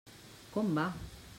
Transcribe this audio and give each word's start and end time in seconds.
Com 0.55 0.73
va? 0.79 0.87